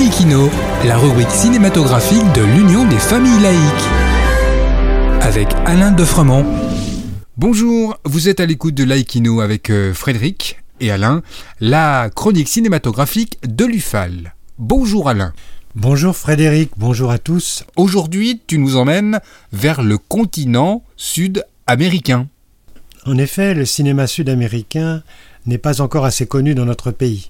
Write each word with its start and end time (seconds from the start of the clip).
Laïkino, 0.00 0.48
la 0.86 0.96
rubrique 0.96 1.30
cinématographique 1.30 2.32
de 2.32 2.40
l'Union 2.40 2.88
des 2.88 2.98
familles 2.98 3.42
laïques. 3.42 3.88
Avec 5.20 5.48
Alain 5.66 5.92
Defremont. 5.92 6.46
Bonjour, 7.36 7.98
vous 8.06 8.30
êtes 8.30 8.40
à 8.40 8.46
l'écoute 8.46 8.74
de 8.74 8.84
Laïkino 8.84 9.42
avec 9.42 9.68
euh, 9.68 9.92
Frédéric 9.92 10.58
et 10.80 10.90
Alain, 10.90 11.20
la 11.60 12.08
chronique 12.08 12.48
cinématographique 12.48 13.40
de 13.46 13.66
l'UFAL. 13.66 14.34
Bonjour 14.58 15.10
Alain. 15.10 15.34
Bonjour 15.74 16.16
Frédéric, 16.16 16.70
bonjour 16.78 17.10
à 17.10 17.18
tous. 17.18 17.64
Aujourd'hui, 17.76 18.40
tu 18.46 18.56
nous 18.56 18.76
emmènes 18.76 19.20
vers 19.52 19.82
le 19.82 19.98
continent 19.98 20.82
sud-américain. 20.96 22.26
En 23.04 23.18
effet, 23.18 23.52
le 23.52 23.66
cinéma 23.66 24.06
sud-américain 24.06 25.02
n'est 25.44 25.58
pas 25.58 25.82
encore 25.82 26.06
assez 26.06 26.24
connu 26.26 26.54
dans 26.54 26.64
notre 26.64 26.90
pays. 26.90 27.28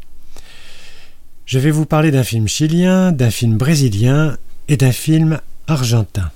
Je 1.51 1.59
vais 1.59 1.73
vous 1.73 1.85
parler 1.85 2.13
d'un 2.13 2.23
film 2.23 2.47
chilien, 2.47 3.11
d'un 3.11 3.33
film 3.33 3.57
brésilien 3.57 4.37
et 4.69 4.77
d'un 4.77 4.93
film 4.93 5.41
argentin. 5.67 6.31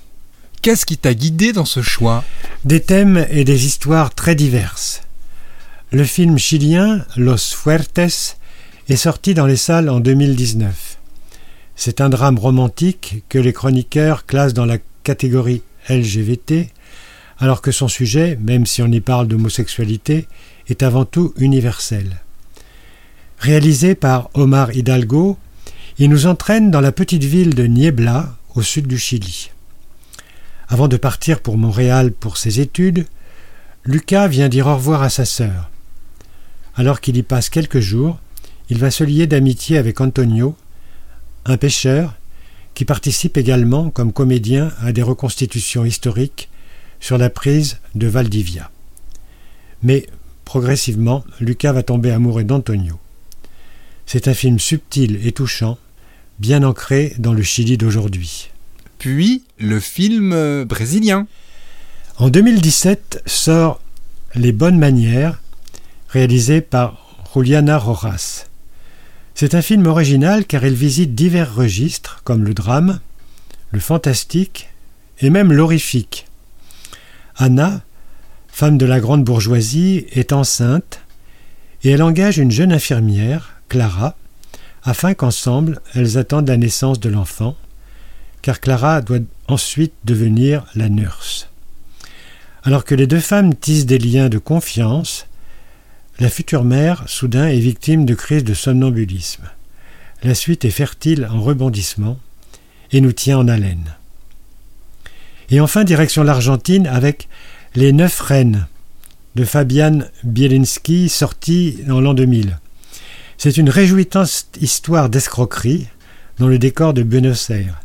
Qu'est-ce 0.61 0.85
qui 0.85 0.97
t'a 0.97 1.13
guidé 1.13 1.53
dans 1.53 1.63
ce 1.63 1.81
choix? 1.81 2.25
Des 2.65 2.81
thèmes 2.81 3.25
et 3.29 3.45
des 3.45 3.65
histoires 3.65 4.13
très 4.13 4.35
diverses. 4.35 5.03
Le 5.93 6.03
film 6.03 6.37
chilien 6.37 7.05
Los 7.15 7.55
Fuertes 7.55 8.35
est 8.89 8.95
sorti 8.97 9.33
dans 9.33 9.45
les 9.45 9.55
salles 9.55 9.87
en 9.87 10.01
2019. 10.01 10.97
C'est 11.77 12.01
un 12.01 12.09
drame 12.09 12.37
romantique 12.37 13.23
que 13.29 13.39
les 13.39 13.53
chroniqueurs 13.53 14.25
classent 14.25 14.53
dans 14.53 14.65
la 14.65 14.79
catégorie 15.03 15.61
LGBT, 15.89 16.67
alors 17.39 17.61
que 17.61 17.71
son 17.71 17.87
sujet, 17.87 18.37
même 18.41 18.65
si 18.65 18.81
on 18.81 18.91
y 18.91 18.99
parle 18.99 19.29
d'homosexualité, 19.29 20.27
est 20.67 20.83
avant 20.83 21.05
tout 21.05 21.33
universel. 21.37 22.17
Réalisé 23.39 23.95
par 23.95 24.29
Omar 24.33 24.75
Hidalgo, 24.75 25.37
il 25.97 26.09
nous 26.09 26.25
entraîne 26.25 26.71
dans 26.71 26.81
la 26.81 26.91
petite 26.91 27.23
ville 27.23 27.53
de 27.53 27.65
Niebla, 27.65 28.35
au 28.55 28.61
sud 28.61 28.87
du 28.87 28.97
Chili. 28.97 29.51
Avant 30.67 30.87
de 30.87 30.97
partir 30.97 31.41
pour 31.41 31.57
Montréal 31.57 32.11
pour 32.11 32.37
ses 32.37 32.59
études, 32.59 33.05
Lucas 33.83 34.27
vient 34.27 34.49
dire 34.49 34.67
au 34.67 34.75
revoir 34.75 35.03
à 35.03 35.09
sa 35.09 35.25
sœur. 35.25 35.69
Alors 36.75 37.01
qu'il 37.01 37.17
y 37.17 37.23
passe 37.23 37.49
quelques 37.49 37.79
jours, 37.79 38.19
il 38.69 38.79
va 38.79 38.89
se 38.89 39.03
lier 39.03 39.27
d'amitié 39.27 39.77
avec 39.77 40.01
Antonio, 40.01 40.55
un 41.45 41.57
pêcheur 41.57 42.15
qui 42.73 42.83
participe 42.83 43.37
également 43.37 43.89
comme 43.89 44.11
comédien 44.11 44.71
à 44.81 44.91
des 44.91 45.03
reconstitutions 45.03 45.85
historiques 45.85 46.49
sur 46.99 47.17
la 47.17 47.29
prise 47.29 47.77
de 47.93 48.07
Valdivia. 48.07 48.71
Mais 49.83 50.07
progressivement, 50.43 51.23
Lucas 51.39 51.73
va 51.73 51.83
tomber 51.83 52.11
amoureux 52.11 52.43
d'Antonio. 52.43 52.99
C'est 54.05 54.27
un 54.27 54.33
film 54.33 54.59
subtil 54.59 55.19
et 55.25 55.31
touchant, 55.31 55.77
bien 56.39 56.63
ancré 56.63 57.13
dans 57.17 57.33
le 57.33 57.41
Chili 57.41 57.77
d'aujourd'hui. 57.77 58.49
Puis 58.99 59.43
le 59.59 59.79
film 59.79 60.31
euh, 60.33 60.65
brésilien. 60.65 61.27
En 62.17 62.29
2017 62.29 63.23
sort 63.25 63.81
Les 64.35 64.51
Bonnes 64.51 64.77
Manières, 64.77 65.41
réalisé 66.09 66.61
par 66.61 67.17
Juliana 67.33 67.77
Rojas. 67.77 68.45
C'est 69.33 69.53
un 69.55 69.61
film 69.61 69.85
original 69.87 70.45
car 70.45 70.65
il 70.65 70.75
visite 70.75 71.13
divers 71.13 71.53
registres 71.53 72.21
comme 72.23 72.45
le 72.45 72.53
drame, 72.53 72.99
le 73.71 73.79
fantastique 73.79 74.69
et 75.19 75.29
même 75.29 75.51
l'horrifique. 75.51 76.27
Anna, 77.35 77.81
femme 78.47 78.77
de 78.77 78.85
la 78.85 79.01
grande 79.01 79.25
bourgeoisie, 79.25 80.05
est 80.11 80.31
enceinte 80.31 81.01
et 81.83 81.89
elle 81.89 82.03
engage 82.03 82.37
une 82.37 82.51
jeune 82.51 82.71
infirmière 82.71 83.54
Clara, 83.69 84.15
afin 84.83 85.13
qu'ensemble 85.13 85.81
elles 85.93 86.17
attendent 86.17 86.47
la 86.47 86.57
naissance 86.57 86.99
de 86.99 87.09
l'enfant, 87.09 87.55
car 88.41 88.59
Clara 88.59 89.01
doit 89.01 89.19
ensuite 89.47 89.93
devenir 90.03 90.65
la 90.75 90.89
nurse. 90.89 91.49
Alors 92.63 92.83
que 92.85 92.95
les 92.95 93.07
deux 93.07 93.19
femmes 93.19 93.55
tissent 93.55 93.85
des 93.85 93.97
liens 93.97 94.29
de 94.29 94.37
confiance, 94.37 95.27
la 96.19 96.29
future 96.29 96.63
mère, 96.63 97.03
soudain, 97.07 97.47
est 97.47 97.59
victime 97.59 98.05
de 98.05 98.15
crises 98.15 98.43
de 98.43 98.53
somnambulisme. 98.53 99.43
La 100.23 100.33
suite 100.33 100.65
est 100.65 100.71
fertile 100.71 101.27
en 101.31 101.41
rebondissements 101.41 102.17
et 102.91 103.01
nous 103.01 103.11
tient 103.11 103.37
en 103.37 103.47
haleine. 103.47 103.95
Et 105.49 105.59
enfin, 105.59 105.83
direction 105.83 106.23
l'Argentine 106.23 106.87
avec 106.87 107.27
Les 107.75 107.91
Neuf 107.91 108.19
Reines 108.21 108.67
de 109.35 109.43
Fabian 109.43 109.99
Bielinski, 110.23 111.09
sorti 111.09 111.79
en 111.89 111.99
l'an 111.99 112.13
2000. 112.13 112.57
C'est 113.37 113.57
une 113.57 113.69
réjouissante 113.69 114.57
histoire 114.61 115.09
d'escroquerie 115.09 115.87
dans 116.39 116.47
le 116.47 116.57
décor 116.57 116.93
de 116.93 117.03
Buenos 117.03 117.49
Aires. 117.49 117.81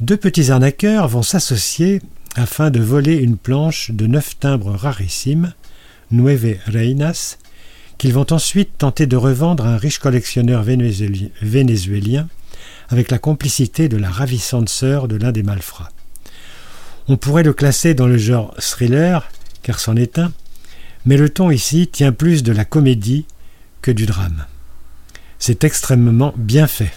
Deux 0.00 0.16
petits 0.16 0.50
arnaqueurs 0.50 1.08
vont 1.08 1.22
s'associer 1.22 2.00
afin 2.36 2.70
de 2.70 2.80
voler 2.80 3.16
une 3.16 3.36
planche 3.36 3.90
de 3.90 4.06
neuf 4.06 4.38
timbres 4.38 4.72
rarissimes, 4.72 5.54
Nueve 6.10 6.56
Reinas, 6.66 7.38
qu'ils 7.96 8.12
vont 8.12 8.26
ensuite 8.30 8.78
tenter 8.78 9.06
de 9.06 9.16
revendre 9.16 9.66
à 9.66 9.74
un 9.74 9.76
riche 9.76 9.98
collectionneur 9.98 10.62
vénézuélien 10.62 12.28
avec 12.90 13.10
la 13.10 13.18
complicité 13.18 13.88
de 13.88 13.96
la 13.96 14.10
ravissante 14.10 14.68
sœur 14.68 15.08
de 15.08 15.16
l'un 15.16 15.32
des 15.32 15.42
malfrats. 15.42 15.90
On 17.08 17.16
pourrait 17.16 17.42
le 17.42 17.52
classer 17.52 17.94
dans 17.94 18.06
le 18.06 18.18
genre 18.18 18.54
thriller, 18.58 19.28
car 19.62 19.80
c'en 19.80 19.96
est 19.96 20.18
un, 20.18 20.32
mais 21.06 21.16
le 21.16 21.28
ton 21.28 21.50
ici 21.50 21.88
tient 21.88 22.12
plus 22.12 22.42
de 22.42 22.52
la 22.52 22.64
comédie 22.64 23.26
que 23.88 23.92
du 23.92 24.04
drame. 24.04 24.44
C'est 25.38 25.64
extrêmement 25.64 26.34
bien 26.36 26.66
fait. 26.66 26.92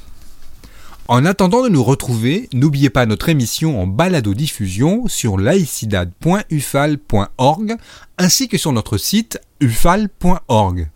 En 1.07 1.25
attendant 1.25 1.63
de 1.63 1.69
nous 1.69 1.85
retrouver, 1.85 2.49
n'oubliez 2.51 2.89
pas 2.89 3.05
notre 3.05 3.29
émission 3.29 3.81
en 3.81 3.87
balado-diffusion 3.87 5.07
sur 5.07 5.37
laicidad.ufal.org 5.37 7.77
ainsi 8.17 8.49
que 8.49 8.57
sur 8.57 8.73
notre 8.73 8.97
site 8.97 9.39
ufal.org. 9.61 10.89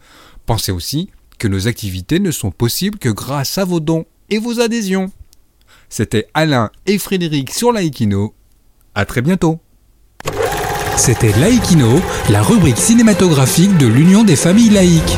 Pensez 0.46 0.74
aussi 0.74 1.12
que 1.38 1.48
nos 1.48 1.70
activités 1.70 2.20
ne 2.20 2.32
sont 2.32 2.52
possibles 2.52 3.00
que 3.00 3.08
grâce 3.08 3.58
à 3.58 3.64
vos 3.64 3.80
dons 3.80 4.04
et 4.30 4.38
vos 4.38 4.60
adhésions. 4.60 5.14
C'était 5.88 6.28
Alain 6.34 6.72
et 6.88 6.98
Frédéric 6.98 7.54
sur 7.54 7.72
Laïkino. 7.72 8.34
À 8.96 9.06
très 9.06 9.22
bientôt. 9.22 9.62
C'était 10.98 11.32
Laïkino, 11.40 12.02
la 12.30 12.44
rubrique 12.44 12.80
cinématographique 12.80 13.78
de 13.78 13.88
l'Union 13.88 14.26
des 14.26 14.36
familles 14.36 14.72
laïques. 14.72 15.18